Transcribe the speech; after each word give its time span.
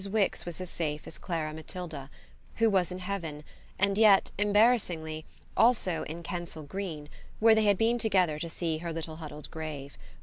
Wix 0.09 0.47
was 0.47 0.59
as 0.59 0.67
safe 0.71 1.05
as 1.05 1.19
Clara 1.19 1.53
Matilda, 1.53 2.09
who 2.55 2.71
was 2.71 2.91
in 2.91 2.97
heaven 2.97 3.43
and 3.77 3.99
yet, 3.99 4.31
embarrassingly, 4.39 5.25
also 5.55 6.01
in 6.05 6.23
Kensal 6.23 6.63
Green, 6.63 7.07
where 7.39 7.53
they 7.53 7.65
had 7.65 7.77
been 7.77 7.99
together 7.99 8.39
to 8.39 8.49
see 8.49 8.79
her 8.79 8.91
little 8.91 9.17
huddled 9.17 9.51
grave. 9.51 9.95